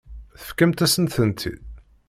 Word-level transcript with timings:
Tefkamt-asen-tent-id. 0.39 1.43